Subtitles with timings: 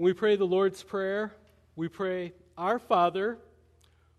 [0.00, 1.34] When we pray the Lord's Prayer,
[1.76, 3.36] we pray, Our Father,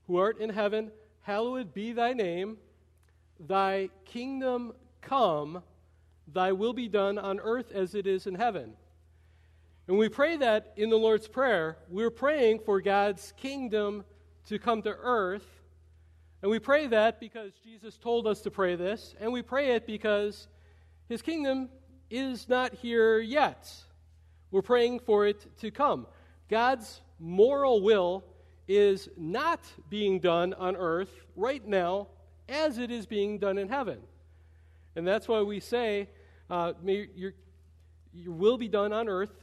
[0.05, 0.91] who art in heaven,
[1.21, 2.57] hallowed be thy name.
[3.39, 5.63] Thy kingdom come,
[6.31, 8.73] thy will be done on earth as it is in heaven.
[9.87, 14.03] And we pray that in the Lord's Prayer, we're praying for God's kingdom
[14.49, 15.63] to come to earth.
[16.43, 19.87] And we pray that because Jesus told us to pray this, and we pray it
[19.87, 20.47] because
[21.09, 21.69] his kingdom
[22.11, 23.67] is not here yet.
[24.51, 26.07] We're praying for it to come.
[26.49, 28.23] God's moral will
[28.67, 32.07] is not being done on earth right now
[32.49, 33.99] as it is being done in heaven.
[34.95, 36.09] And that's why we say,
[36.49, 37.33] uh, may your,
[38.13, 39.33] your will be done on earth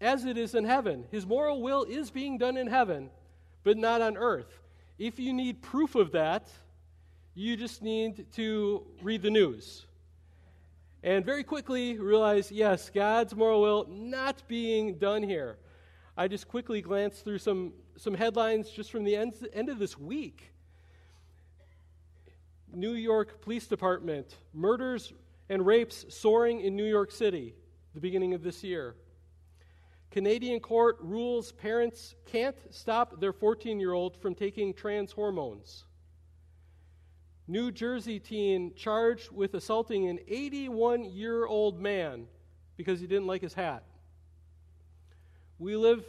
[0.00, 1.04] as it is in heaven.
[1.10, 3.10] His moral will is being done in heaven,
[3.62, 4.60] but not on earth.
[4.98, 6.50] If you need proof of that,
[7.34, 9.86] you just need to read the news.
[11.04, 15.58] And very quickly realize yes, God's moral will not being done here.
[16.16, 19.98] I just quickly glanced through some, some headlines just from the end, end of this
[19.98, 20.54] week.
[22.72, 25.12] New York Police Department, murders
[25.50, 27.54] and rapes soaring in New York City,
[27.92, 28.94] the beginning of this year.
[30.10, 35.84] Canadian court rules parents can't stop their 14 year old from taking trans hormones.
[37.46, 42.26] New Jersey teen charged with assaulting an 81 year old man
[42.76, 43.84] because he didn't like his hat.
[45.58, 46.04] We live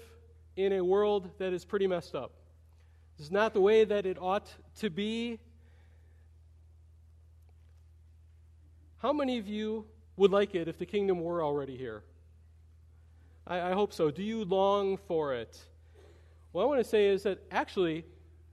[0.55, 2.31] in a world that is pretty messed up.
[3.17, 5.39] This is not the way that it ought to be.
[8.97, 9.85] How many of you
[10.17, 12.03] would like it if the kingdom were already here?
[13.45, 14.09] I, I hope so.
[14.09, 15.59] Do you long for it?
[16.51, 18.05] What I want to say is that actually,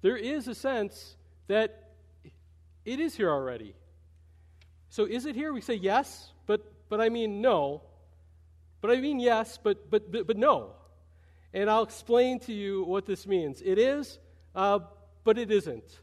[0.02, 1.81] there is a sense that
[2.84, 3.74] it is here already.
[4.88, 5.52] So is it here?
[5.52, 7.82] We say yes, but, but I mean no.
[8.80, 10.72] But I mean yes, but, but, but, but no.
[11.54, 13.62] And I'll explain to you what this means.
[13.64, 14.18] It is,
[14.54, 14.80] uh,
[15.24, 16.00] but it isn't.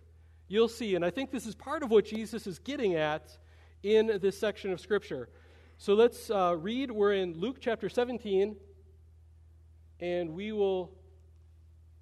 [0.48, 0.96] You'll see.
[0.96, 3.38] And I think this is part of what Jesus is getting at
[3.84, 5.30] in this section of Scripture.
[5.78, 6.92] So let's uh, read.
[6.92, 8.56] We're in Luke chapter 17,
[10.00, 10.92] and we will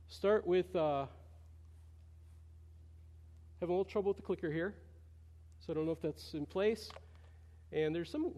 [0.08, 0.76] start with.
[0.76, 1.08] Uh,
[3.60, 4.74] having a little trouble with the clicker here,
[5.60, 6.90] so I don't know if that's in place.
[7.72, 8.32] And there's some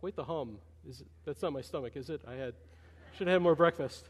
[0.00, 0.58] quite the hum.
[0.88, 2.22] Is it, that's not my stomach, is it?
[2.26, 2.54] I had
[3.16, 4.08] should have had more breakfast.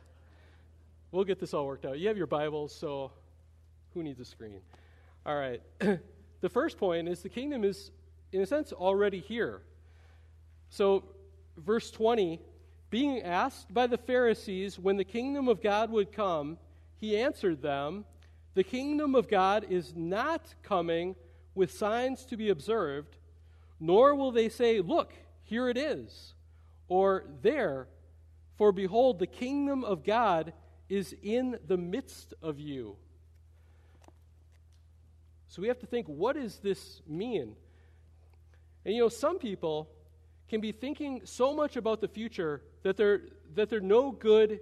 [1.10, 1.98] We'll get this all worked out.
[1.98, 3.10] You have your Bibles, so
[3.94, 4.60] who needs a screen?
[5.26, 5.60] All right.
[6.40, 7.90] the first point is the kingdom is,
[8.32, 9.62] in a sense, already here.
[10.68, 11.04] So,
[11.56, 12.40] verse 20
[12.90, 16.58] being asked by the Pharisees when the kingdom of God would come,
[16.96, 18.04] he answered them,
[18.54, 21.14] The kingdom of God is not coming
[21.54, 23.16] with signs to be observed,
[23.78, 25.12] nor will they say, Look,
[25.42, 26.34] here it is,
[26.88, 27.88] or there,
[28.56, 30.52] for behold, the kingdom of God
[30.88, 32.96] is in the midst of you.
[35.48, 37.56] So we have to think, what does this mean?
[38.84, 39.90] And you know, some people
[40.48, 43.22] can be thinking so much about the future that they're,
[43.54, 44.60] that they're no good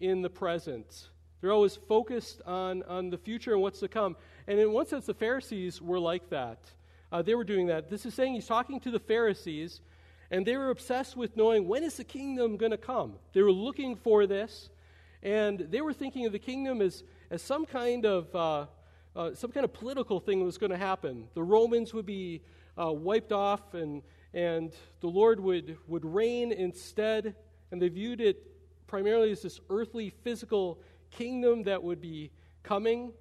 [0.00, 1.08] in the present.
[1.40, 4.16] They're always focused on, on the future and what's to come.
[4.46, 6.58] And in one sense, the Pharisees were like that.
[7.10, 7.88] Uh, they were doing that.
[7.90, 9.80] This is saying he's talking to the Pharisees,
[10.30, 13.14] and they were obsessed with knowing when is the kingdom going to come.
[13.32, 14.68] They were looking for this,
[15.22, 18.66] and they were thinking of the kingdom as, as some kind of uh,
[19.16, 21.26] uh, some kind of political thing that was going to happen.
[21.34, 22.42] The Romans would be
[22.76, 24.02] uh, wiped off, and
[24.34, 27.34] and the Lord would, would reign instead.
[27.70, 28.42] And they viewed it
[28.86, 30.78] primarily as this earthly, physical
[31.10, 32.30] kingdom that would be
[32.62, 33.12] coming.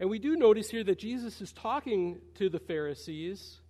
[0.00, 3.60] And we do notice here that Jesus is talking to the Pharisees,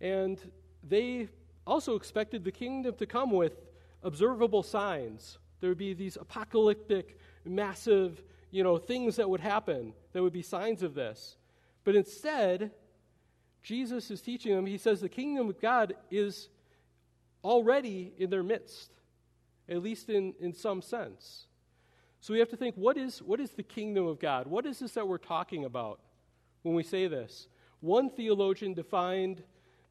[0.00, 0.38] and
[0.82, 1.28] they
[1.66, 3.52] also expected the kingdom to come with
[4.02, 5.38] observable signs.
[5.60, 10.42] There would be these apocalyptic, massive, you know, things that would happen that would be
[10.42, 11.36] signs of this.
[11.82, 12.70] But instead,
[13.62, 16.48] Jesus is teaching them, he says the kingdom of God is
[17.42, 18.92] already in their midst,
[19.68, 21.45] at least in, in some sense.
[22.26, 24.48] So we have to think what is, what is the kingdom of God?
[24.48, 26.00] What is this that we're talking about
[26.62, 27.46] when we say this?
[27.78, 29.44] One theologian defined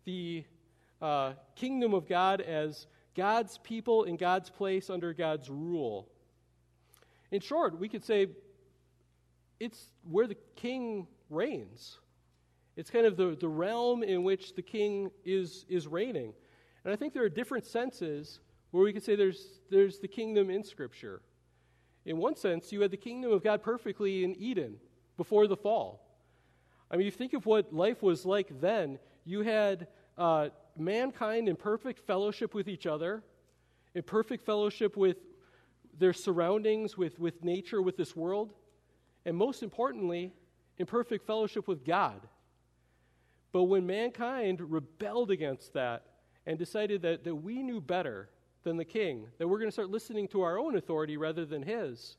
[0.04, 0.44] the
[1.02, 6.10] uh, kingdom of God as God's people in God's place under God's rule.
[7.32, 8.28] In short, we could say
[9.62, 12.00] it's where the king reigns.
[12.76, 16.34] It's kind of the, the realm in which the king is, is reigning.
[16.84, 18.42] And I think there are different senses
[18.72, 21.22] where we could say there's, there's the kingdom in Scripture.
[22.06, 24.78] In one sense, you had the kingdom of God perfectly in Eden
[25.18, 26.02] before the fall.
[26.92, 29.00] I mean, you think of what life was like then.
[29.26, 29.88] You had
[30.18, 33.24] uh, mankind in perfect fellowship with each other.
[33.96, 35.18] in perfect fellowship with
[35.98, 38.54] their surroundings, with, with nature, with this world,
[39.26, 40.34] and most importantly,
[40.78, 42.28] in perfect fellowship with God.
[43.54, 46.04] But when mankind rebelled against that
[46.46, 48.30] and decided that, that we knew better
[48.66, 51.64] than the king, that we're going to start listening to our own authority rather than
[51.64, 52.18] his,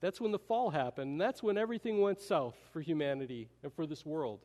[0.00, 1.12] that's when the fall happened.
[1.12, 4.40] And that's when everything went south for humanity and for this world.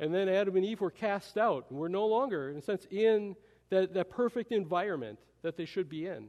[0.00, 2.86] And then Adam and Eve were cast out, and we're no longer, in a sense,
[2.90, 3.36] in
[3.70, 6.28] that, that perfect environment that they should be in.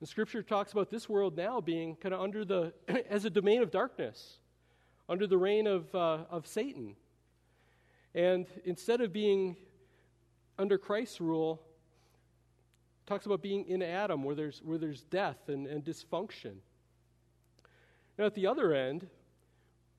[0.00, 2.72] And Scripture talks about this world now being kind of under the,
[3.10, 4.38] as a domain of darkness,
[5.08, 6.94] under the reign of, uh, of Satan.
[8.14, 9.56] And instead of being
[10.58, 11.62] under Christ's rule,
[13.06, 16.54] talks about being in Adam, where there's, where there's death and, and dysfunction.
[18.18, 19.06] Now, at the other end,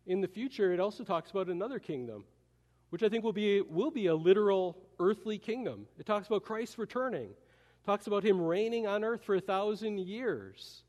[0.06, 2.24] in the future, it also talks about another kingdom,
[2.90, 5.88] which I think will be, will be a literal earthly kingdom.
[6.00, 10.00] It talks about Christ returning, it talks about him reigning on earth for a thousand
[10.00, 10.84] years.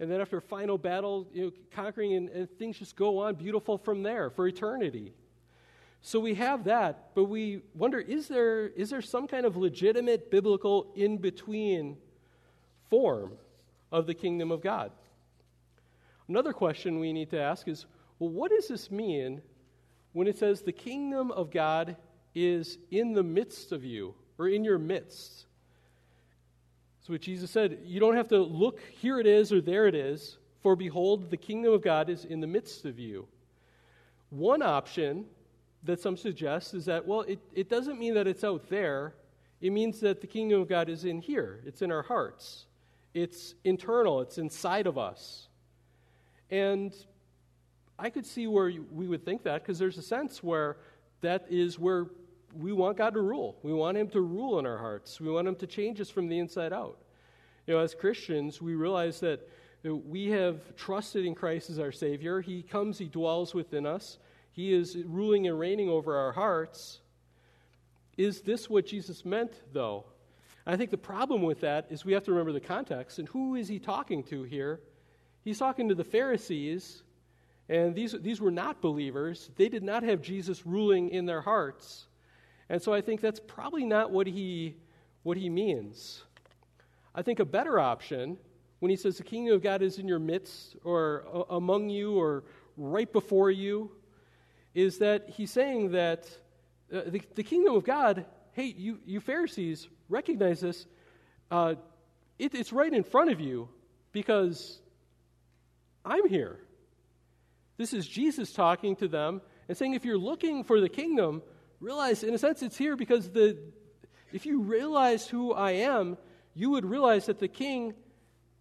[0.00, 3.34] And then after a final battle, you know, conquering, and, and things just go on
[3.34, 5.12] beautiful from there for eternity.
[6.00, 10.30] So we have that, but we wonder is there, is there some kind of legitimate
[10.30, 11.96] biblical in between
[12.88, 13.32] form
[13.90, 14.92] of the kingdom of God?
[16.28, 17.86] Another question we need to ask is
[18.18, 19.42] well, what does this mean
[20.12, 21.96] when it says the kingdom of God
[22.34, 25.46] is in the midst of you or in your midst?
[27.00, 29.94] So, what Jesus said, you don't have to look, here it is or there it
[29.94, 33.26] is, for behold, the kingdom of God is in the midst of you.
[34.30, 35.24] One option
[35.84, 39.14] that some suggest is that, well, it, it doesn't mean that it's out there.
[39.60, 42.66] It means that the kingdom of God is in here, it's in our hearts,
[43.14, 45.48] it's internal, it's inside of us.
[46.50, 46.94] And
[47.98, 50.76] I could see where we would think that because there's a sense where
[51.20, 52.06] that is where
[52.54, 53.56] we want God to rule.
[53.62, 55.20] We want Him to rule in our hearts.
[55.20, 56.98] We want Him to change us from the inside out.
[57.66, 59.46] You know, as Christians, we realize that
[59.82, 62.40] we have trusted in Christ as our Savior.
[62.40, 64.18] He comes, He dwells within us.
[64.58, 66.98] He is ruling and reigning over our hearts.
[68.16, 70.06] Is this what Jesus meant, though?
[70.66, 73.20] I think the problem with that is we have to remember the context.
[73.20, 74.80] And who is he talking to here?
[75.44, 77.04] He's talking to the Pharisees,
[77.68, 79.48] and these, these were not believers.
[79.54, 82.08] They did not have Jesus ruling in their hearts.
[82.68, 84.74] And so I think that's probably not what he,
[85.22, 86.24] what he means.
[87.14, 88.38] I think a better option,
[88.80, 92.42] when he says the kingdom of God is in your midst, or among you, or
[92.76, 93.92] right before you,
[94.74, 96.28] is that he's saying that
[96.92, 100.86] uh, the, the, kingdom of God, hey, you, you Pharisees, recognize this.
[101.50, 101.74] Uh,
[102.38, 103.68] it, it's right in front of you
[104.12, 104.80] because
[106.04, 106.58] I'm here.
[107.76, 111.42] This is Jesus talking to them and saying, if you're looking for the kingdom,
[111.80, 113.58] realize, in a sense, it's here because the,
[114.32, 116.16] if you realize who I am,
[116.54, 117.94] you would realize that the king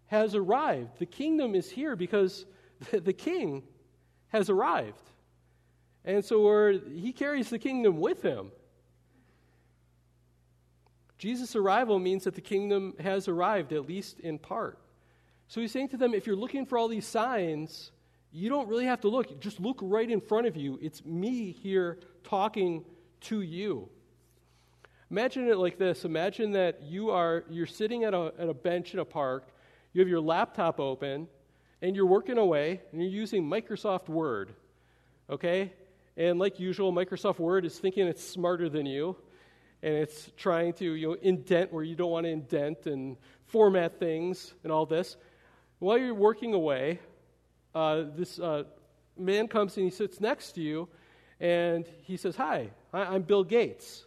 [0.07, 0.99] has arrived.
[0.99, 2.45] The kingdom is here because
[2.91, 3.63] the, the king
[4.29, 5.01] has arrived.
[6.07, 8.51] And so he carries the kingdom with him.
[11.17, 14.79] Jesus' arrival means that the kingdom has arrived, at least in part.
[15.49, 17.91] So he's saying to them, if you're looking for all these signs,
[18.31, 19.41] you don't really have to look.
[19.41, 20.79] Just look right in front of you.
[20.81, 22.85] It's me here talking
[23.21, 23.89] to you.
[25.11, 26.05] Imagine it like this.
[26.05, 29.49] Imagine that you are you're sitting at a, at a bench in a park,
[29.91, 31.27] you have your laptop open,
[31.81, 34.53] and you're working away, and you're using Microsoft Word.
[35.29, 35.73] Okay?
[36.17, 39.15] And like usual, Microsoft Word is thinking it's smarter than you,
[39.83, 43.99] and it's trying to you know, indent where you don't want to indent and format
[43.99, 45.15] things and all this.
[45.77, 46.99] While you're working away,
[47.75, 48.63] uh, this uh,
[49.15, 50.89] man comes and he sits next to you,
[51.39, 54.05] and he says, "Hi, I'm Bill Gates."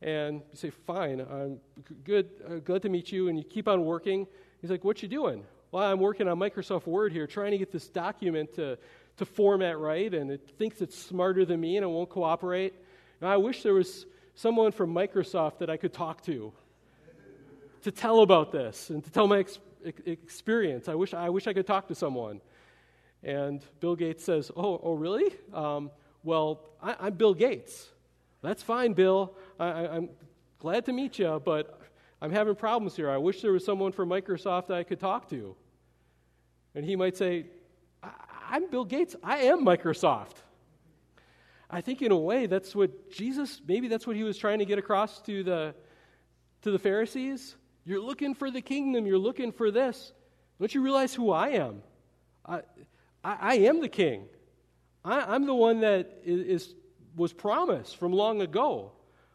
[0.00, 1.58] And you say, "Fine, I'm
[2.04, 2.30] good.
[2.48, 4.28] Uh, glad to meet you." And you keep on working.
[4.60, 7.72] He's like, "What you doing?" Well, I'm working on Microsoft Word here, trying to get
[7.72, 8.78] this document to
[9.16, 12.74] to format right, and it thinks it's smarter than me and it won't cooperate.
[13.20, 16.52] And I wish there was someone from Microsoft that I could talk to
[17.82, 19.58] to tell about this and to tell my ex-
[20.06, 20.88] experience.
[20.88, 22.40] I wish, I wish I could talk to someone.
[23.22, 25.34] And Bill Gates says, Oh, oh really?
[25.52, 25.90] Um,
[26.22, 27.90] well, I, am Bill Gates.
[28.42, 29.34] That's fine, Bill.
[29.60, 30.08] I, I'm
[30.58, 31.80] glad to meet you, but
[32.20, 33.10] I'm having problems here.
[33.10, 35.54] I wish there was someone from Microsoft that I could talk to.
[36.74, 37.46] And he might say,
[38.54, 39.16] I'm Bill Gates.
[39.20, 40.36] I am Microsoft.
[41.68, 44.64] I think in a way that's what Jesus, maybe that's what he was trying to
[44.64, 45.74] get across to the,
[46.62, 47.56] to the Pharisees.
[47.84, 50.12] You're looking for the kingdom, you're looking for this.
[50.60, 51.82] Don't you realize who I am?
[52.46, 52.60] I,
[53.24, 54.26] I, I am the king.
[55.04, 56.74] I, am the one that is, is,
[57.16, 58.92] was promised from long ago.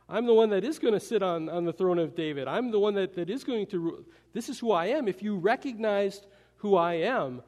[0.08, 2.48] I'm the one that is going to sit on, on the throne of David.
[2.48, 4.00] I'm the one that, that is going to rule.
[4.32, 5.10] This is who I am.
[5.10, 7.42] If you recognized who I am,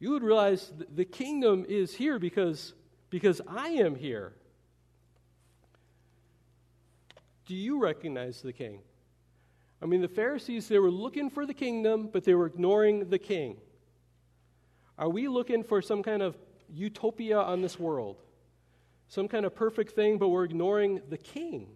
[0.00, 2.74] you would realize the kingdom is here because,
[3.10, 4.32] because I am here.
[7.46, 8.80] Do you recognize the king?
[9.82, 13.18] I mean, the Pharisees, they were looking for the kingdom, but they were ignoring the
[13.18, 13.56] king.
[14.98, 16.36] Are we looking for some kind of
[16.72, 18.16] utopia on this world?
[19.08, 21.68] Some kind of perfect thing, but we're ignoring the king?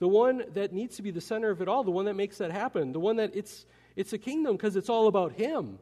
[0.00, 2.38] The one that needs to be the center of it all, the one that makes
[2.38, 5.78] that happen, the one that it's, it's a kingdom because it's all about him.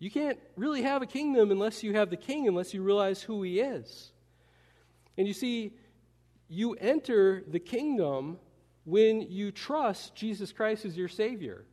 [0.00, 3.42] You can't really have a kingdom unless you have the king, unless you realize who
[3.42, 4.12] he is.
[5.16, 5.74] And you see,
[6.48, 8.38] you enter the kingdom
[8.84, 11.66] when you trust Jesus Christ as your Savior.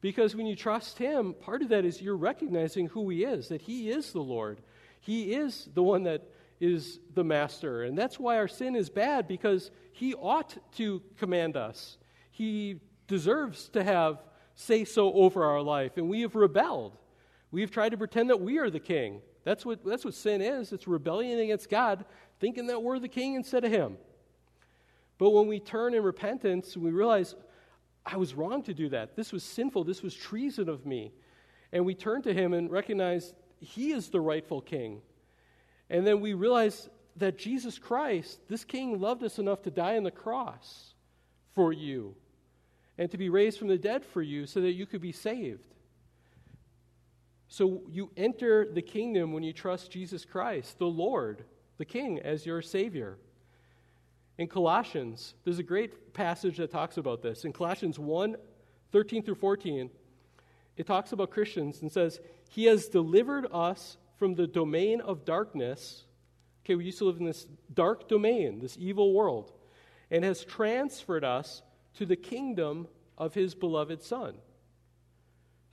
[0.00, 3.62] Because when you trust Him, part of that is you're recognizing who He is, that
[3.62, 4.60] He is the Lord.
[5.00, 6.28] He is the one that
[6.60, 7.84] is the Master.
[7.84, 11.96] And that's why our sin is bad, because He ought to command us.
[12.32, 14.18] He deserves to have
[14.56, 16.98] say so over our life, and we have rebelled.
[17.54, 19.20] We've tried to pretend that we are the king.
[19.44, 22.04] That's what, that's what sin is it's rebellion against God,
[22.40, 23.96] thinking that we're the king instead of Him.
[25.18, 27.36] But when we turn in repentance, we realize,
[28.04, 29.14] I was wrong to do that.
[29.14, 29.84] This was sinful.
[29.84, 31.12] This was treason of me.
[31.70, 35.00] And we turn to him and recognize he is the rightful king.
[35.90, 40.02] And then we realize that Jesus Christ, this king, loved us enough to die on
[40.02, 40.94] the cross
[41.54, 42.16] for you
[42.98, 45.73] and to be raised from the dead for you so that you could be saved.
[47.48, 51.44] So you enter the kingdom when you trust Jesus Christ, the Lord,
[51.78, 53.18] the King, as your Savior.
[54.38, 57.44] In Colossians, there's a great passage that talks about this.
[57.44, 58.36] In Colossians 1
[58.92, 59.90] 13 through 14,
[60.76, 66.04] it talks about Christians and says, He has delivered us from the domain of darkness.
[66.64, 69.52] Okay, we used to live in this dark domain, this evil world,
[70.10, 71.62] and has transferred us
[71.94, 72.86] to the kingdom
[73.18, 74.34] of His beloved Son.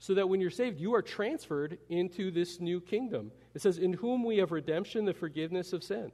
[0.02, 3.30] So that when you're saved, you are transferred into this new kingdom.
[3.54, 6.10] It says, In whom we have redemption, the forgiveness of sin.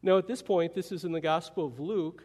[0.00, 2.22] Now, at this point, this is in the Gospel of Luke.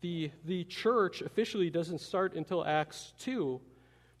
[0.00, 3.60] The, the church officially doesn't start until Acts 2,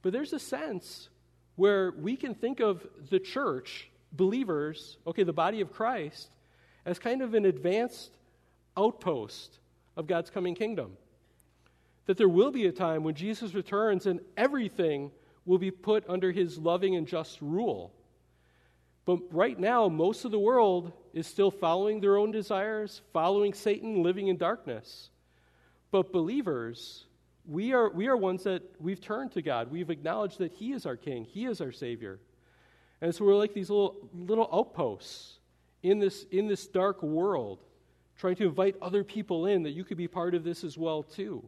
[0.02, 1.08] but there's a sense
[1.56, 6.30] where we can think of the church, believers, okay, the body of Christ,
[6.86, 8.12] as kind of an advanced
[8.76, 9.58] outpost
[9.96, 10.96] of God's coming kingdom.
[12.06, 15.10] That there will be a time when Jesus returns and everything
[15.46, 17.92] will be put under his loving and just rule.
[19.04, 24.02] But right now, most of the world is still following their own desires, following Satan,
[24.02, 25.10] living in darkness.
[25.90, 27.04] But believers,
[27.46, 29.70] we are, we are ones that we've turned to God.
[29.70, 32.18] We've acknowledged that He is our King, He is our Savior.
[33.00, 35.38] And so we're like these little, little outposts
[35.82, 37.60] in this, in this dark world,
[38.16, 41.02] trying to invite other people in that you could be part of this as well,
[41.02, 41.44] too.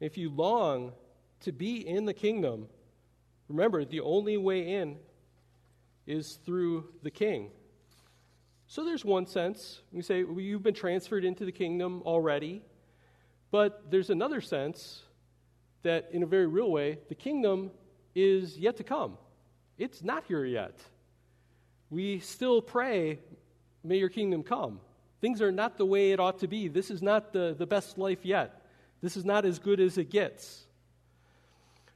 [0.00, 0.92] If you long
[1.40, 2.68] to be in the kingdom,
[3.48, 4.96] remember, the only way in
[6.06, 7.50] is through the king.
[8.66, 9.80] So there's one sense.
[9.92, 12.62] We say, well, you've been transferred into the kingdom already.
[13.50, 15.02] But there's another sense
[15.82, 17.70] that, in a very real way, the kingdom
[18.14, 19.18] is yet to come.
[19.78, 20.78] It's not here yet.
[21.90, 23.20] We still pray,
[23.84, 24.80] may your kingdom come.
[25.20, 26.68] Things are not the way it ought to be.
[26.68, 28.65] This is not the, the best life yet.
[29.06, 30.66] This is not as good as it gets.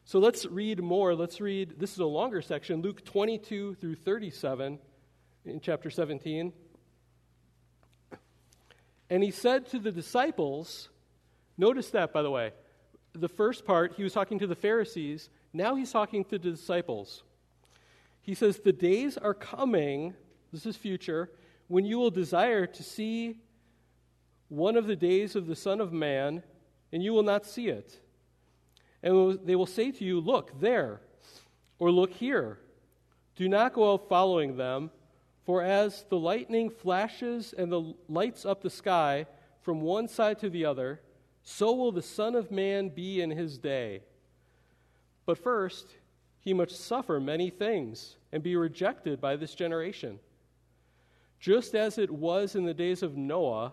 [0.05, 1.13] So let's read more.
[1.13, 4.79] Let's read, this is a longer section, Luke 22 through 37
[5.45, 6.53] in chapter 17.
[9.11, 10.89] And he said to the disciples,
[11.59, 12.53] notice that, by the way.
[13.13, 15.31] The first part, he was talking to the Pharisees.
[15.53, 17.25] Now he's talking to the disciples.
[18.23, 20.15] He says, The days are coming,
[20.53, 21.29] this is future,
[21.67, 23.41] when you will desire to see
[24.49, 26.45] one of the days of the Son of Man,
[26.93, 28.01] and you will not see it
[29.03, 31.01] and they will say to you, Look there,
[31.79, 32.59] or look here.
[33.37, 34.91] Do not go out following them,
[35.45, 39.27] for as the lightning flashes and the lights up the sky
[39.63, 41.01] from one side to the other,
[41.43, 44.03] so will the Son of Man be in his day.
[45.25, 45.87] But first,
[46.41, 50.19] he must suffer many things and be rejected by this generation.
[51.39, 53.73] Just as it was in the days of Noah,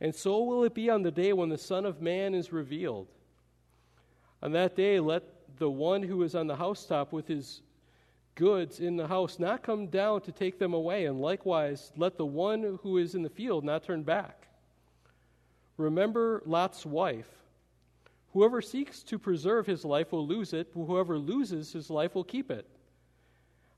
[0.00, 3.08] And so will it be on the day when the Son of Man is revealed.
[4.42, 5.24] On that day, let
[5.58, 7.62] the one who is on the housetop with his
[8.36, 12.24] goods in the house not come down to take them away, and likewise let the
[12.24, 14.46] one who is in the field not turn back.
[15.76, 17.28] Remember Lot's wife.
[18.32, 22.24] Whoever seeks to preserve his life will lose it, but whoever loses his life will
[22.24, 22.68] keep it.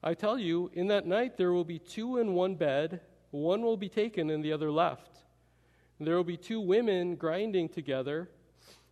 [0.03, 3.01] I tell you, in that night there will be two in one bed,
[3.31, 5.25] one will be taken and the other left.
[6.01, 8.31] There will be two women grinding together,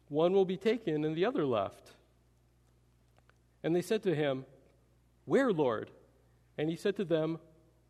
[0.09, 1.93] one will be taken and the other left.
[3.62, 4.45] And they said to him,
[5.25, 5.91] Where, Lord?
[6.59, 7.38] And he said to them,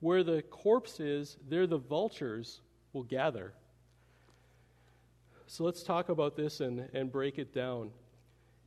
[0.01, 2.61] Where the corpse is, there the vultures
[2.93, 3.55] will gather.
[5.47, 7.91] So let's talk about this and, and break it down.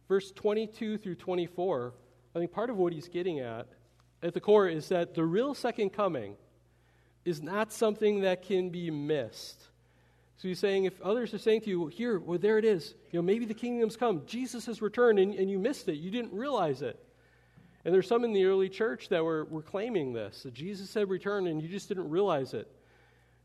[0.08, 1.93] Verse 22 through 24,
[2.36, 3.67] I think part of what he's getting at,
[4.22, 6.36] at the core, is that the real second coming
[7.24, 9.70] is not something that can be missed.
[10.41, 13.19] So he's saying, if others are saying to you, here, well, there it is, you
[13.19, 16.33] know, maybe the kingdom's come, Jesus has returned, and, and you missed it, you didn't
[16.33, 17.00] realize it.
[17.86, 21.12] And there's some in the early church that were, were claiming this, that Jesus had
[21.12, 22.67] returned and you just didn't realize it.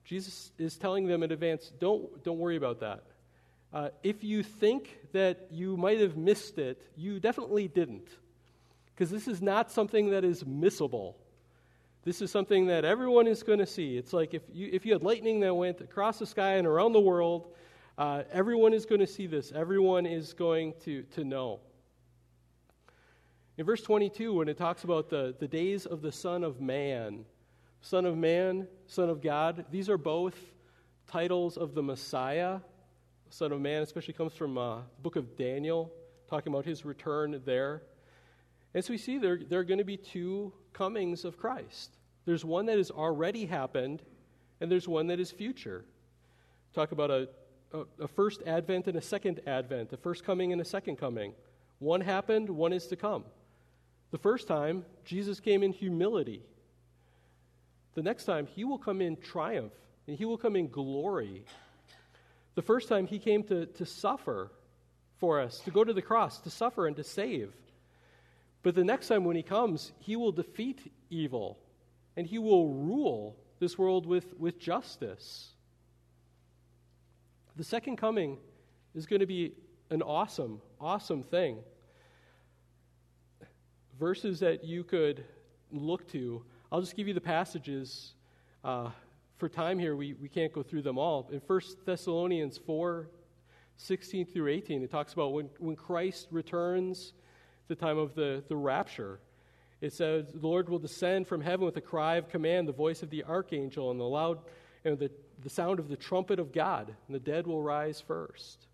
[0.07, 3.03] Jesus is telling them in advance, don't, don't worry about that.
[3.75, 8.09] Uh, if you think that you might have missed it, you definitely didn't.
[8.95, 11.17] Because this is not something that is missable.
[12.07, 13.97] This is something that everyone is going to see.
[13.97, 16.93] It's like if you, if you had lightning that went across the sky and around
[16.93, 17.49] the world,
[17.99, 19.51] uh, everyone is going to see this.
[19.51, 21.59] Everyone is going to, to know.
[23.59, 27.25] In verse 22, when it talks about the, the days of the Son of Man,
[27.81, 30.37] Son of Man, Son of God, these are both
[31.09, 32.61] titles of the Messiah.
[33.31, 35.93] Son of Man, especially comes from uh, the book of Daniel,
[36.31, 37.83] talking about his return there.
[38.75, 41.96] And so we see there, there are going to be two comings of Christ.
[42.26, 44.02] There's one that has already happened,
[44.61, 45.85] and there's one that is future.
[46.74, 47.29] Talk about a,
[47.72, 51.33] a, a first advent and a second advent, a first coming and a second coming.
[51.79, 53.24] One happened, one is to come.
[54.11, 56.42] The first time, Jesus came in humility.
[57.94, 59.72] The next time, he will come in triumph,
[60.09, 61.44] and he will come in glory.
[62.57, 64.51] The first time, he came to, to suffer
[65.18, 67.53] for us, to go to the cross, to suffer and to save.
[68.62, 71.59] But the next time when he comes, he will defeat evil
[72.16, 75.50] and he will rule this world with, with justice.
[77.57, 78.38] The second coming
[78.94, 79.55] is going to be
[79.90, 81.59] an awesome, awesome thing.
[83.98, 85.24] Verses that you could
[85.70, 86.42] look to.
[86.70, 88.14] I'll just give you the passages.
[88.64, 88.90] Uh,
[89.38, 91.29] for time here, we, we can't go through them all.
[91.33, 93.09] In 1 Thessalonians 4
[93.79, 97.12] 16 through 18, it talks about when, when Christ returns
[97.68, 99.20] the time of the, the rapture.
[99.81, 103.03] It says, The Lord will descend from heaven with a cry of command, the voice
[103.03, 104.39] of the archangel, and the loud
[104.85, 105.11] and the,
[105.43, 108.69] the sound of the trumpet of God, and the dead will rise first.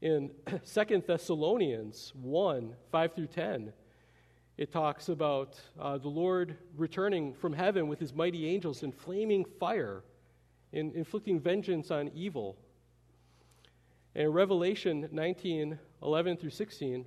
[0.00, 0.30] In
[0.74, 3.72] 2 Thessalonians 1 5 through 10,
[4.56, 9.44] it talks about uh, the Lord returning from heaven with his mighty angels in flaming
[9.44, 10.02] fire,
[10.72, 12.56] in, inflicting vengeance on evil.
[14.14, 17.04] And Revelation 19 11 through 16,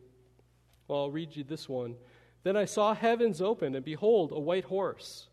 [0.87, 1.95] well, I'll read you this one.
[2.43, 5.27] Then I saw heavens open, and behold, a white horse.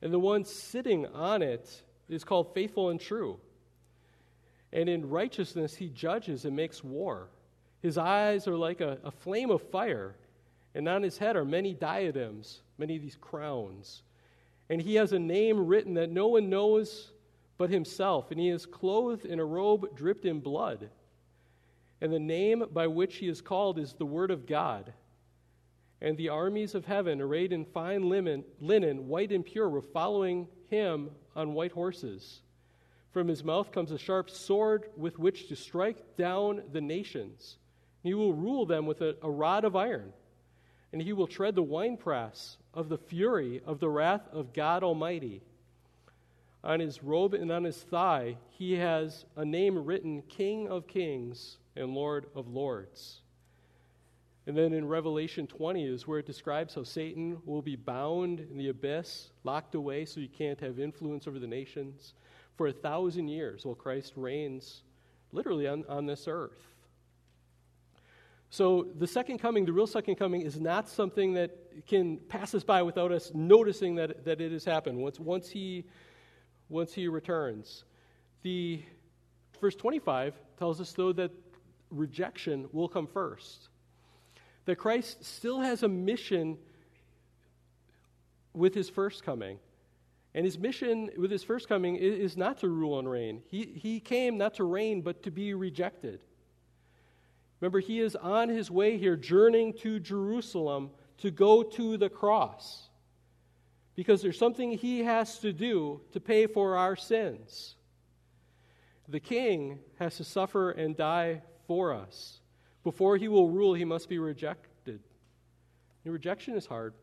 [0.00, 3.38] And the one sitting on it is called Faithful and True.
[4.72, 7.28] And in righteousness he judges and makes war.
[7.82, 10.14] His eyes are like a, a flame of fire,
[10.74, 14.02] and on his head are many diadems, many of these crowns.
[14.68, 17.12] And he has a name written that no one knows
[17.58, 20.90] but himself, and he is clothed in a robe dripped in blood.
[22.00, 24.92] And the name by which he is called is the Word of God.
[26.00, 30.48] And the armies of heaven, arrayed in fine linen, linen, white and pure, were following
[30.68, 32.40] him on white horses.
[33.12, 37.56] From his mouth comes a sharp sword with which to strike down the nations.
[38.02, 40.12] And he will rule them with a, a rod of iron.
[40.92, 45.42] And he will tread the winepress of the fury of the wrath of God Almighty.
[46.62, 51.58] On his robe and on his thigh, he has a name written King of Kings
[51.74, 53.20] and Lord of Lords.
[54.46, 58.56] And then in Revelation 20 is where it describes how Satan will be bound in
[58.56, 62.14] the abyss, locked away so he can't have influence over the nations
[62.56, 64.82] for a thousand years while Christ reigns
[65.32, 66.76] literally on, on this earth.
[68.50, 72.62] So the second coming, the real second coming, is not something that can pass us
[72.62, 75.84] by without us noticing that, that it has happened once, once, he,
[76.68, 77.84] once he returns.
[78.42, 78.80] The
[79.60, 81.32] verse 25 tells us, though, that
[81.90, 83.68] rejection will come first.
[84.66, 86.58] That Christ still has a mission
[88.52, 89.58] with his first coming.
[90.34, 93.42] And his mission with his first coming is not to rule and reign.
[93.48, 96.20] He, he came not to reign, but to be rejected.
[97.60, 102.88] Remember, he is on his way here, journeying to Jerusalem to go to the cross.
[103.94, 107.76] Because there's something he has to do to pay for our sins.
[109.08, 112.40] The king has to suffer and die for us.
[112.86, 115.00] Before he will rule, he must be rejected.
[116.04, 116.94] And rejection is hard.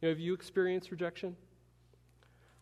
[0.00, 1.34] You know, have you experienced rejection?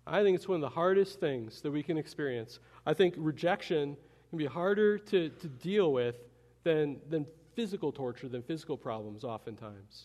[0.07, 2.61] I think it's one of the hardest things that we can experience.
[2.87, 3.95] I think rejection
[4.31, 6.17] can be harder to, to deal with
[6.63, 10.05] than, than physical torture, than physical problems, oftentimes.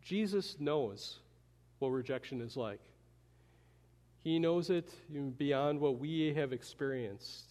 [0.00, 1.18] Jesus knows
[1.80, 2.80] what rejection is like.
[4.24, 4.90] He knows it
[5.36, 7.47] beyond what we have experienced.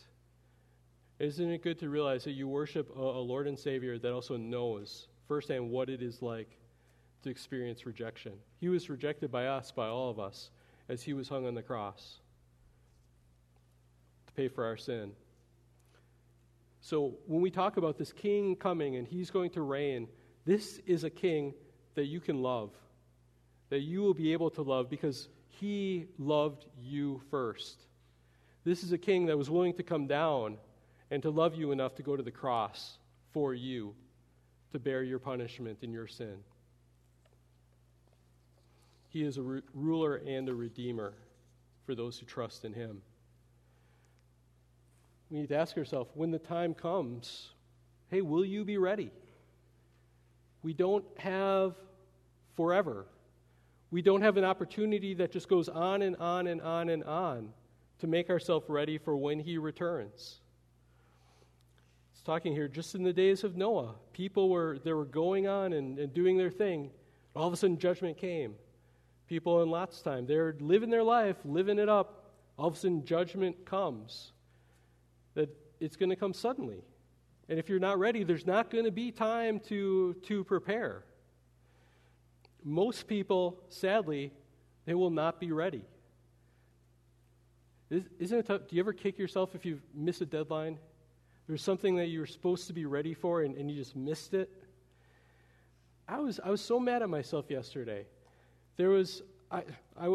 [1.19, 4.37] Isn't it good to realize that you worship a, a Lord and Savior that also
[4.37, 6.57] knows firsthand what it is like
[7.23, 8.33] to experience rejection.
[8.59, 10.51] He was rejected by us, by all of us,
[10.89, 12.19] as he was hung on the cross
[14.27, 15.11] to pay for our sin.
[16.81, 20.07] So when we talk about this king coming and he's going to reign,
[20.45, 21.53] this is a king
[21.95, 22.71] that you can love,
[23.69, 27.81] that you will be able to love because he loved you first.
[28.63, 30.57] This is a king that was willing to come down
[31.11, 32.97] and to love you enough to go to the cross
[33.31, 33.93] for you,
[34.71, 36.37] to bear your punishment and your sin.
[39.09, 41.13] He is a ru- ruler and a redeemer
[41.85, 43.01] for those who trust in him.
[45.29, 47.49] We need to ask ourselves when the time comes,
[48.09, 49.11] hey, will you be ready?
[50.63, 51.75] We don't have
[52.55, 53.05] forever.
[53.91, 57.53] We don't have an opportunity that just goes on and on and on and on
[57.99, 60.39] to make ourselves ready for when he returns.
[62.27, 63.95] Talking here just in the days of Noah.
[64.13, 66.91] People were they were going on and, and doing their thing.
[67.35, 68.53] All of a sudden judgment came
[69.27, 70.25] people in Lot's time.
[70.25, 72.31] They're living their life, living it up.
[72.57, 74.31] All of a sudden, judgment comes.
[75.35, 76.83] That it's going to come suddenly.
[77.49, 81.03] And if you're not ready, there's not going to be time to, to prepare.
[82.63, 84.33] Most people, sadly,
[84.85, 85.83] they will not be ready.
[87.89, 88.61] Isn't it tough?
[88.67, 90.77] Do you ever kick yourself if you miss a deadline?
[91.47, 94.33] There's something that you were supposed to be ready for and, and you just missed
[94.33, 94.49] it.
[96.07, 98.05] I was, I was so mad at myself yesterday.
[98.75, 99.63] There was, I,
[99.99, 100.13] I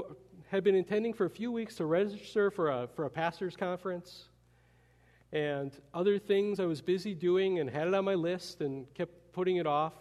[0.48, 4.26] had been intending for a few weeks to register for a, for a pastor's conference
[5.32, 9.32] and other things I was busy doing and had it on my list and kept
[9.32, 9.94] putting it off.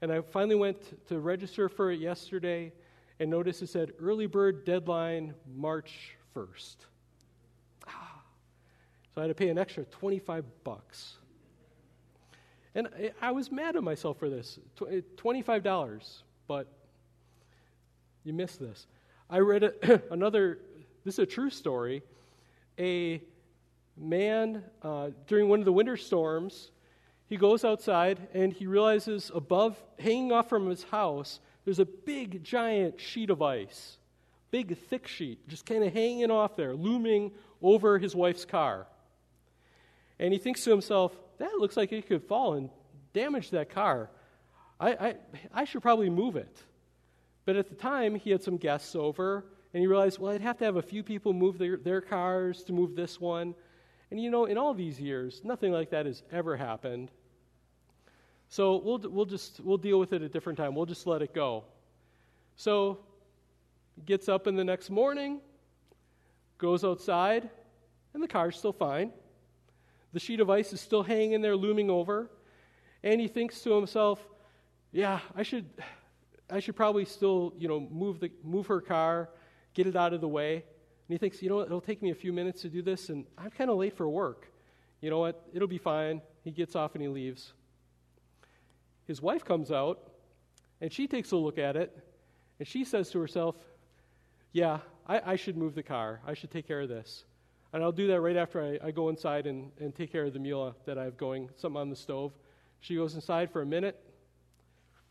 [0.00, 2.72] And I finally went to register for it yesterday
[3.20, 6.76] and noticed it said early bird deadline March 1st.
[9.18, 11.16] I had to pay an extra 25 bucks.
[12.74, 16.68] And I, I was mad at myself for this $25, but
[18.24, 18.86] you missed this.
[19.30, 20.58] I read a, another,
[21.04, 22.02] this is a true story.
[22.78, 23.22] A
[23.96, 26.70] man, uh, during one of the winter storms,
[27.26, 32.42] he goes outside and he realizes above, hanging off from his house, there's a big,
[32.42, 33.98] giant sheet of ice.
[34.50, 38.86] Big, thick sheet, just kind of hanging off there, looming over his wife's car.
[40.18, 42.70] And he thinks to himself, that looks like it could fall and
[43.12, 44.10] damage that car.
[44.80, 45.14] I, I,
[45.52, 46.62] I should probably move it.
[47.44, 50.58] But at the time, he had some guests over, and he realized, well, I'd have
[50.58, 53.54] to have a few people move their, their cars to move this one.
[54.10, 57.10] And you know, in all these years, nothing like that has ever happened.
[58.48, 60.74] So we'll, we'll just we'll deal with it at a different time.
[60.74, 61.64] We'll just let it go.
[62.56, 63.00] So
[64.06, 65.40] gets up in the next morning,
[66.56, 67.50] goes outside,
[68.14, 69.12] and the car's still fine.
[70.12, 72.30] The sheet of ice is still hanging there, looming over,
[73.02, 74.26] and he thinks to himself,
[74.90, 75.66] "Yeah, I should
[76.50, 79.28] I should probably still, you know, move, the, move her car,
[79.74, 80.54] get it out of the way.
[80.54, 83.10] And he thinks, you know what, it'll take me a few minutes to do this,
[83.10, 84.50] and I'm kind of late for work.
[85.00, 86.22] You know what, it'll be fine.
[86.44, 87.52] He gets off and he leaves.
[89.06, 90.10] His wife comes out,
[90.80, 91.96] and she takes a look at it,
[92.58, 93.56] and she says to herself,
[94.52, 96.20] yeah, I, I should move the car.
[96.26, 97.24] I should take care of this.
[97.72, 100.32] And I'll do that right after I, I go inside and, and take care of
[100.32, 102.32] the meal uh, that I have going, something on the stove.
[102.80, 103.98] She goes inside for a minute.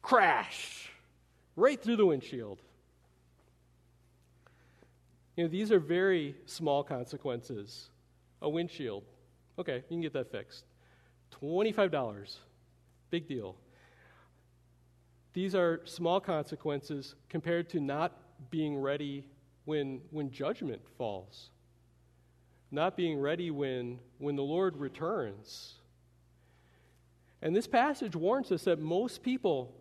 [0.02, 0.89] Crash!
[1.58, 2.62] right through the windshield.
[5.36, 7.89] You know, these are very small consequences.
[8.41, 9.04] A windshield.
[9.60, 10.63] Okay, you can get that fixed.
[11.41, 12.38] $25.
[13.10, 13.56] Big deal.
[15.34, 18.13] These are small consequences compared to not
[18.50, 19.28] being ready
[19.65, 21.50] when, when judgment falls,
[22.71, 25.75] not being ready when, when the Lord returns.
[27.41, 29.73] And this passage warns us that most people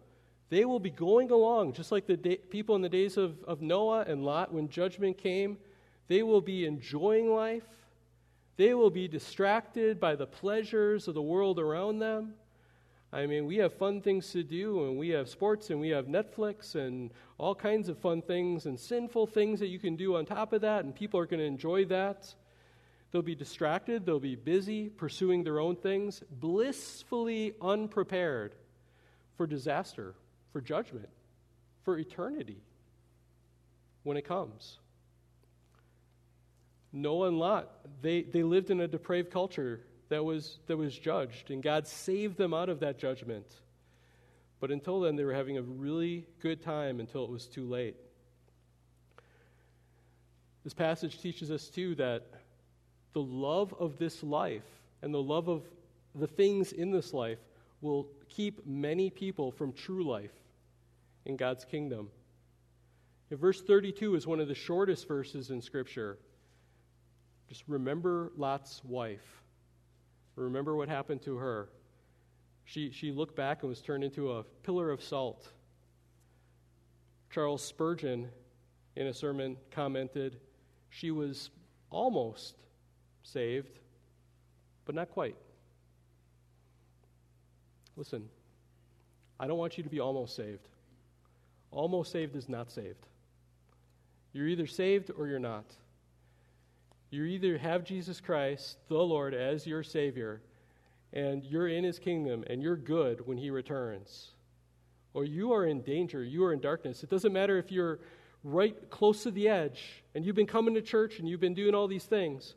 [0.49, 3.62] They will be going along, just like the day, people in the days of, of
[3.62, 5.59] Noah and Lot when judgment came.
[6.09, 7.66] They will be enjoying life.
[8.57, 12.35] They will be distracted by the pleasures of the world around them.
[13.12, 16.07] I mean, we have fun things to do, and we have sports, and we have
[16.07, 20.27] Netflix, and all kinds of fun things, and sinful things that you can do on
[20.27, 22.35] top of that, and people are going to enjoy that.
[23.11, 28.55] They'll be distracted, they'll be busy pursuing their own things, blissfully unprepared
[29.37, 30.14] for disaster,
[30.53, 31.09] for judgment,
[31.83, 32.61] for eternity
[34.03, 34.79] when it comes.
[36.92, 37.71] Noah and Lot,
[38.03, 42.37] they, they lived in a depraved culture that was, that was judged, and God saved
[42.37, 43.47] them out of that judgment.
[44.61, 47.97] But until then, they were having a really good time until it was too late.
[50.64, 52.27] This passage teaches us, too, that
[53.16, 55.62] the love of this life and the love of
[56.16, 57.38] the things in this life
[57.81, 60.35] will keep many people from true life
[61.24, 62.11] in God's kingdom.
[63.31, 66.18] And verse 32 is one of the shortest verses in Scripture.
[67.48, 69.42] Just remember Lot's wife.
[70.35, 71.70] Remember what happened to her.
[72.66, 75.48] She, she looked back and was turned into a pillar of salt.
[77.31, 78.29] Charles Spurgeon,
[78.94, 80.37] in a sermon, commented,
[80.90, 81.48] She was
[81.88, 82.57] almost
[83.33, 83.79] saved,
[84.85, 85.37] but not quite.
[87.97, 88.29] Listen,
[89.39, 90.69] I don't want you to be almost saved.
[91.71, 93.07] Almost saved is not saved.
[94.33, 95.65] You're either saved or you're not.
[97.11, 100.41] You either have Jesus Christ, the Lord, as your Savior,
[101.12, 104.33] and you're in His kingdom and you're good when He returns,
[105.15, 107.03] or you are in danger, you are in darkness.
[107.03, 108.01] It doesn't matter if you're
[108.45, 111.75] right close to the edge and you've been coming to church and you've been doing
[111.75, 112.55] all these things,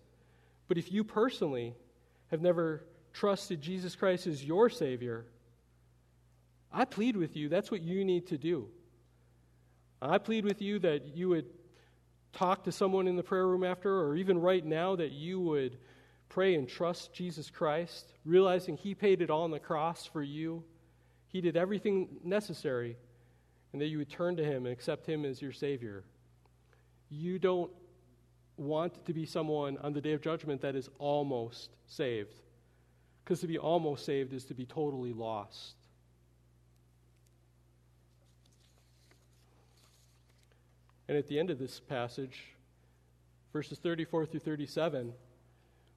[0.69, 1.75] but if you personally
[2.31, 5.25] have never trusted Jesus Christ as your Savior,
[6.71, 8.67] I plead with you, that's what you need to do.
[10.01, 11.47] I plead with you that you would
[12.31, 15.77] talk to someone in the prayer room after, or even right now, that you would
[16.29, 20.63] pray and trust Jesus Christ, realizing He paid it all on the cross for you.
[21.27, 22.95] He did everything necessary,
[23.73, 26.03] and that you would turn to Him and accept Him as your Savior.
[27.09, 27.71] You don't
[28.59, 32.33] want to be someone on the day of judgment that is almost saved.
[33.23, 35.75] Because to be almost saved is to be totally lost.
[41.07, 42.53] And at the end of this passage,
[43.51, 45.13] verses 34 through 37,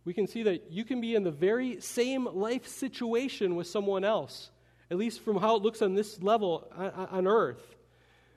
[0.05, 4.05] we can see that you can be in the very same life situation with someone
[4.05, 4.51] else,
[4.91, 7.77] at least from how it looks on this level on earth,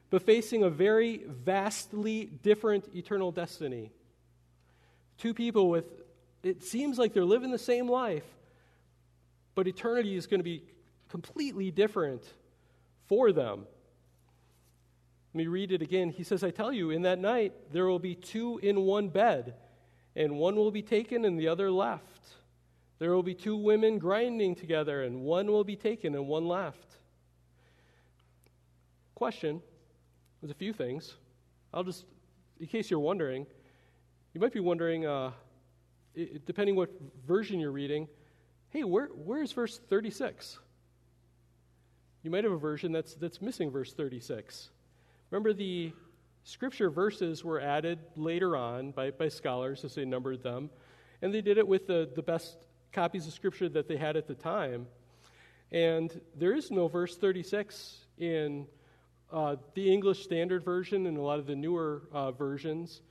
[0.10, 3.92] but facing a very vastly different eternal destiny.
[5.18, 5.86] Two people with,
[6.44, 8.26] it seems like they're living the same life,
[9.56, 10.64] but eternity is going to be
[11.10, 12.24] completely different
[13.08, 13.66] for them.
[15.34, 16.10] Let me read it again.
[16.10, 19.56] He says, I tell you, in that night there will be two in one bed,
[20.16, 22.28] and one will be taken and the other left.
[23.00, 26.96] There will be two women grinding together, and one will be taken and one left.
[29.14, 29.62] Question
[30.42, 31.16] There's a few things.
[31.74, 32.06] I'll just,
[32.60, 33.46] in case you're wondering,
[34.36, 35.32] you might be wondering, uh,
[36.14, 36.90] it, depending what
[37.26, 38.06] version you're reading,
[38.68, 40.60] hey, where, where's verse 36?
[42.22, 44.72] You might have a version that's, that's missing verse 36.
[45.32, 45.94] Remember, the
[46.44, 50.70] scripture verses were added later on by, by scholars as they numbered them,
[51.22, 52.58] and they did it with the, the best
[52.92, 54.86] copies of scripture that they had at the time.
[55.72, 58.68] And there is no verse 36 in
[59.32, 63.02] uh, the English Standard Version and a lot of the newer uh, versions.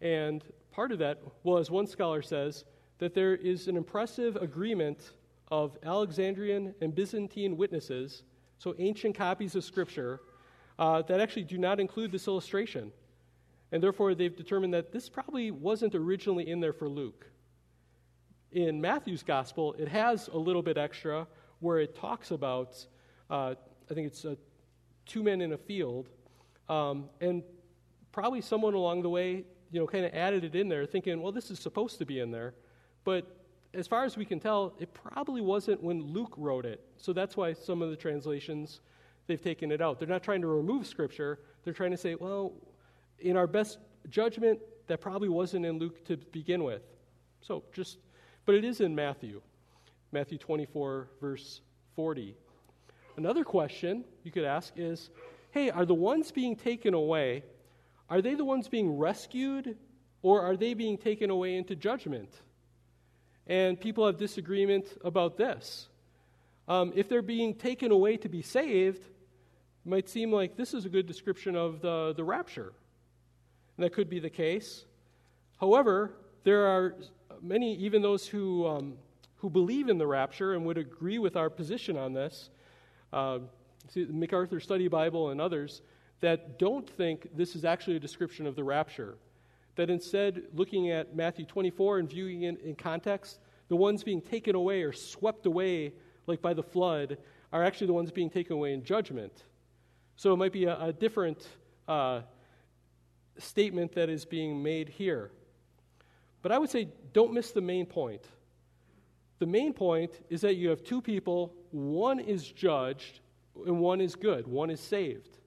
[0.00, 0.44] And
[0.78, 2.64] part of that, was, one scholar says,
[3.00, 5.10] that there is an impressive agreement
[5.50, 8.22] of Alexandrian and Byzantine witnesses,
[8.58, 10.20] so ancient copies of Scripture,
[10.78, 12.92] uh, that actually do not include this illustration.
[13.72, 17.26] And therefore, they've determined that this probably wasn't originally in there for Luke.
[18.52, 21.26] In Matthew's gospel, it has a little bit extra
[21.58, 22.86] where it talks about,
[23.28, 23.56] uh,
[23.90, 24.36] I think it's uh,
[25.06, 26.08] two men in a field,
[26.68, 27.42] um, and
[28.12, 31.32] probably someone along the way, you know, kind of added it in there, thinking, well,
[31.32, 32.54] this is supposed to be in there.
[33.04, 33.26] But
[33.74, 36.80] as far as we can tell, it probably wasn't when Luke wrote it.
[36.96, 38.80] So that's why some of the translations
[39.26, 39.98] they've taken it out.
[39.98, 41.38] They're not trying to remove Scripture.
[41.62, 42.54] They're trying to say, well,
[43.20, 43.78] in our best
[44.08, 46.82] judgment, that probably wasn't in Luke to begin with.
[47.42, 47.98] So just,
[48.46, 49.42] but it is in Matthew,
[50.12, 51.60] Matthew 24, verse
[51.94, 52.34] 40.
[53.16, 55.10] Another question you could ask is,
[55.50, 57.44] hey, are the ones being taken away,
[58.10, 59.76] are they the ones being rescued,
[60.22, 62.30] or are they being taken away into judgment?
[63.46, 65.88] And people have disagreement about this.
[66.66, 70.84] Um, if they're being taken away to be saved, it might seem like this is
[70.84, 72.72] a good description of the, the rapture.
[73.76, 74.84] And that could be the case.
[75.60, 76.12] However,
[76.44, 76.96] there are
[77.40, 78.94] many, even those who, um,
[79.36, 82.50] who believe in the rapture and would agree with our position on this,
[83.12, 83.38] uh,
[83.94, 85.80] MacArthur Study Bible and others,
[86.20, 89.16] that don't think this is actually a description of the rapture.
[89.76, 94.56] That instead, looking at Matthew 24 and viewing it in context, the ones being taken
[94.56, 95.92] away or swept away,
[96.26, 97.18] like by the flood,
[97.52, 99.32] are actually the ones being taken away in judgment.
[100.16, 101.46] So it might be a, a different
[101.86, 102.22] uh,
[103.38, 105.30] statement that is being made here.
[106.42, 108.26] But I would say don't miss the main point.
[109.38, 113.20] The main point is that you have two people, one is judged
[113.66, 115.37] and one is good, one is saved.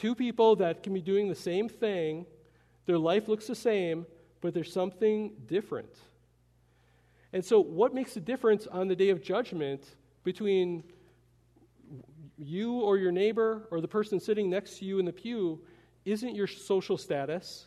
[0.00, 2.24] Two people that can be doing the same thing,
[2.86, 4.06] their life looks the same,
[4.40, 5.94] but there's something different.
[7.34, 9.84] And so, what makes the difference on the day of judgment
[10.24, 10.84] between
[12.38, 15.60] you or your neighbor or the person sitting next to you in the pew
[16.06, 17.66] isn't your social status.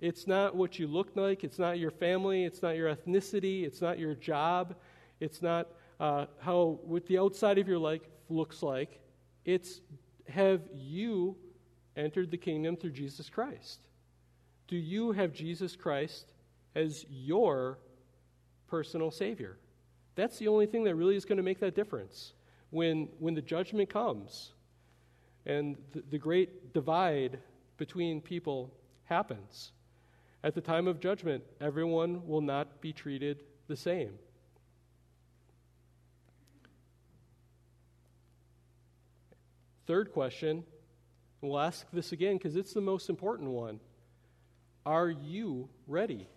[0.00, 1.44] It's not what you look like.
[1.44, 2.42] It's not your family.
[2.44, 3.62] It's not your ethnicity.
[3.62, 4.74] It's not your job.
[5.20, 5.68] It's not
[6.00, 8.98] uh, how what the outside of your life looks like.
[9.44, 9.82] It's
[10.28, 11.36] have you
[11.96, 13.80] entered the kingdom through Jesus Christ?
[14.66, 16.32] Do you have Jesus Christ
[16.74, 17.78] as your
[18.68, 19.58] personal Savior?
[20.14, 22.32] That's the only thing that really is going to make that difference
[22.70, 24.52] when, when the judgment comes
[25.46, 27.38] and the, the great divide
[27.76, 28.72] between people
[29.04, 29.72] happens.
[30.42, 34.12] At the time of judgment, everyone will not be treated the same.
[39.86, 40.64] Third question,
[41.48, 43.80] we'll ask this again because it's the most important one.
[44.86, 46.28] Are you ready?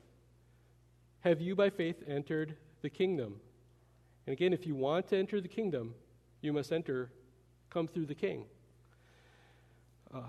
[1.22, 3.40] Have you by faith entered the kingdom?
[4.26, 5.94] And again, if you want to enter the kingdom,
[6.42, 7.10] you must enter,
[7.70, 8.46] come through the king.
[10.14, 10.22] Uh,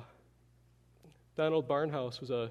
[1.37, 2.51] Donald Barnhouse was a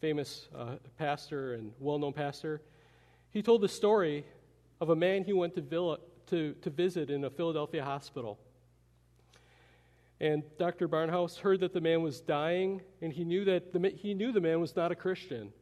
[0.00, 2.62] famous uh, pastor and well known pastor.
[3.30, 4.24] He told the story
[4.80, 8.38] of a man he went to, villa, to, to visit in a Philadelphia hospital.
[10.20, 10.88] And Dr.
[10.88, 14.40] Barnhouse heard that the man was dying, and he knew that the, he knew the
[14.40, 15.52] man was not a Christian.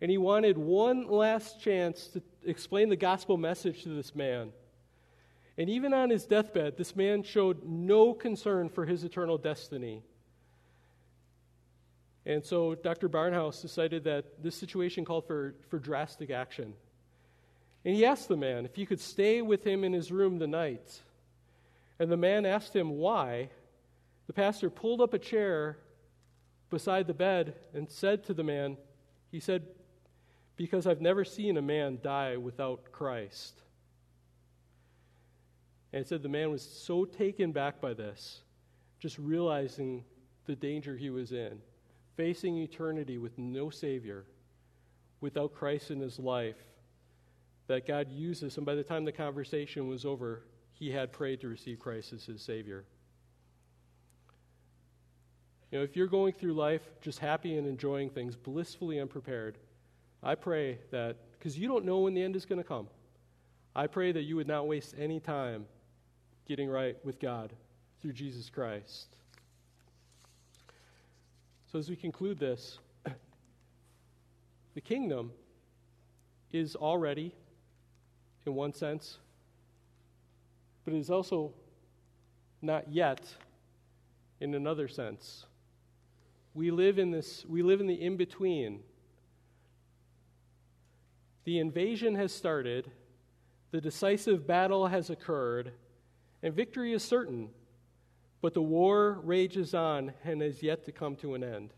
[0.00, 4.52] And he wanted one last chance to explain the gospel message to this man.
[5.58, 10.02] And even on his deathbed, this man showed no concern for his eternal destiny.
[12.24, 13.08] And so Dr.
[13.08, 16.74] Barnhouse decided that this situation called for, for drastic action.
[17.84, 20.46] And he asked the man if he could stay with him in his room the
[20.46, 21.00] night.
[21.98, 23.50] And the man asked him why.
[24.30, 25.76] The pastor pulled up a chair
[26.70, 28.76] beside the bed and said to the man,
[29.32, 29.66] he said,
[30.54, 33.60] Because I've never seen a man die without Christ.
[35.92, 38.42] And said the man was so taken back by this,
[39.00, 40.04] just realizing
[40.46, 41.58] the danger he was in,
[42.16, 44.26] facing eternity with no Savior,
[45.20, 46.68] without Christ in his life,
[47.66, 48.58] that God uses.
[48.58, 52.26] And by the time the conversation was over, he had prayed to receive Christ as
[52.26, 52.84] his Savior.
[55.70, 59.58] You know, if you're going through life just happy and enjoying things, blissfully unprepared,
[60.22, 62.88] I pray that, because you don't know when the end is going to come,
[63.74, 65.66] I pray that you would not waste any time
[66.46, 67.52] getting right with God
[68.00, 69.16] through Jesus Christ.
[71.70, 72.80] So, as we conclude this,
[74.74, 75.30] the kingdom
[76.50, 77.32] is already,
[78.44, 79.18] in one sense,
[80.84, 81.52] but it is also
[82.60, 83.20] not yet
[84.40, 85.46] in another sense.
[86.54, 88.80] We live in this, we live in the in between.
[91.44, 92.90] The invasion has started,
[93.70, 95.72] the decisive battle has occurred,
[96.42, 97.50] and victory is certain,
[98.42, 101.72] but the war rages on and has yet to come to an end.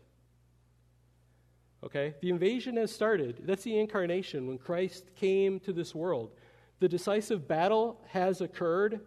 [1.83, 2.15] Okay?
[2.21, 3.43] The invasion has started.
[3.45, 6.31] That's the incarnation when Christ came to this world.
[6.79, 9.01] The decisive battle has occurred.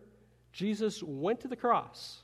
[0.52, 2.22] Jesus went to the cross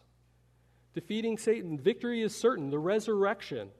[0.94, 1.78] defeating Satan.
[1.78, 3.70] Victory is certain, the resurrection.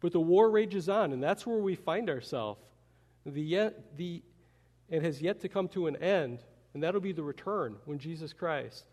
[0.00, 2.60] But the war rages on, and that's where we find ourselves.
[3.26, 4.22] The yet, the,
[4.88, 6.40] it has yet to come to an end,
[6.72, 8.84] and that'll be the return when Jesus Christ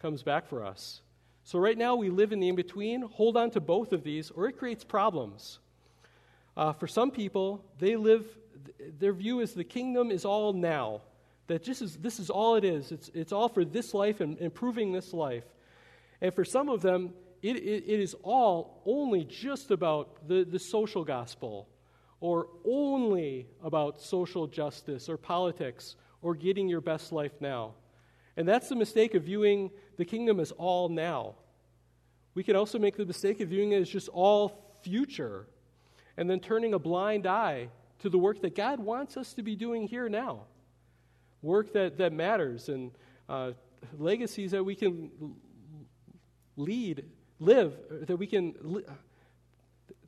[0.00, 1.02] comes back for us.
[1.44, 3.02] So, right now, we live in the in between.
[3.02, 5.60] Hold on to both of these, or it creates problems.
[6.56, 8.26] Uh, for some people, they live,
[8.98, 11.00] their view is the kingdom is all now.
[11.46, 12.92] That just is, this is all it is.
[12.92, 15.44] It's, it's all for this life and improving this life.
[16.20, 20.58] And for some of them, it, it, it is all only just about the, the
[20.58, 21.68] social gospel
[22.20, 27.72] or only about social justice or politics or getting your best life now.
[28.36, 31.34] And that's the mistake of viewing the kingdom as all now.
[32.34, 35.46] We can also make the mistake of viewing it as just all future
[36.16, 37.68] and then turning a blind eye
[38.00, 40.42] to the work that God wants us to be doing here now.
[41.42, 42.92] Work that, that matters and
[43.28, 43.52] uh,
[43.98, 45.10] legacies that we can
[46.56, 47.04] lead,
[47.38, 47.74] live,
[48.06, 48.54] that we can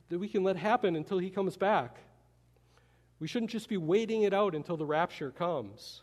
[0.09, 1.97] that we can let happen until he comes back.
[3.19, 6.01] We shouldn't just be waiting it out until the rapture comes.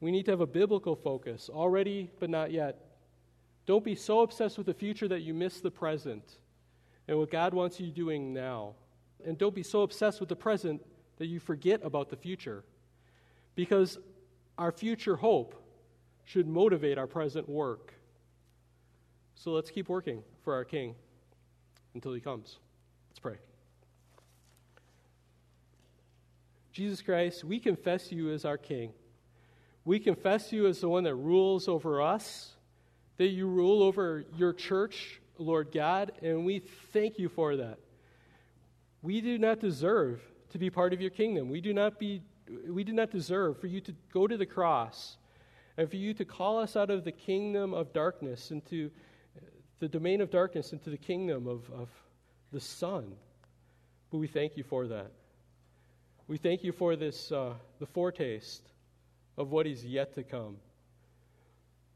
[0.00, 2.78] We need to have a biblical focus, already but not yet.
[3.66, 6.38] Don't be so obsessed with the future that you miss the present
[7.08, 8.74] and what God wants you doing now.
[9.24, 10.80] And don't be so obsessed with the present
[11.18, 12.64] that you forget about the future.
[13.54, 13.98] Because
[14.56, 15.54] our future hope
[16.24, 17.92] should motivate our present work.
[19.42, 20.94] So let's keep working for our King
[21.94, 22.58] until he comes.
[23.08, 23.36] Let's pray.
[26.72, 28.92] Jesus Christ, we confess you as our King.
[29.86, 32.52] We confess you as the one that rules over us,
[33.16, 36.58] that you rule over your church, Lord God, and we
[36.92, 37.78] thank you for that.
[39.00, 40.20] We do not deserve
[40.50, 41.48] to be part of your kingdom.
[41.48, 42.20] We do not, be,
[42.68, 45.16] we do not deserve for you to go to the cross
[45.78, 48.90] and for you to call us out of the kingdom of darkness into
[49.80, 51.88] the domain of darkness into the kingdom of, of
[52.52, 53.12] the Son.
[54.10, 55.10] But we thank you for that.
[56.28, 58.62] We thank you for this, uh, the foretaste
[59.36, 60.58] of what is yet to come.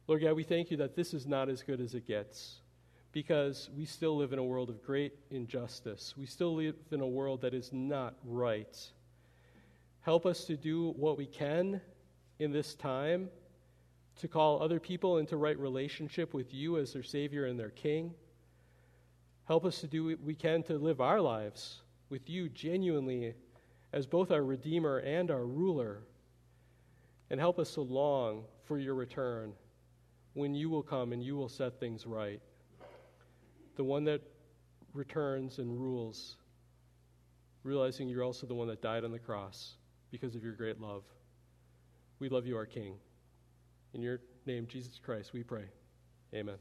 [0.09, 2.57] Lord God, we thank you that this is not as good as it gets
[3.13, 6.15] because we still live in a world of great injustice.
[6.17, 8.77] We still live in a world that is not right.
[10.01, 11.81] Help us to do what we can
[12.39, 13.29] in this time
[14.21, 18.15] to call other people into right relationship with you as their Savior and their King.
[19.47, 23.35] Help us to do what we can to live our lives with you genuinely
[23.93, 26.03] as both our Redeemer and our ruler.
[27.31, 29.53] And help us to long for your return
[30.35, 32.41] when you will come and you will set things right.
[33.77, 34.21] The one that
[34.93, 36.37] returns and rules,
[37.65, 39.75] realizing you're also the one that died on the cross
[40.11, 41.05] because of your great love.
[42.21, 42.95] We love you, our King.
[43.95, 45.65] In your name, Jesus Christ, we pray.
[46.35, 46.57] Amen.